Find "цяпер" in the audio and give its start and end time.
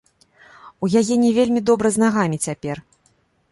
2.49-2.77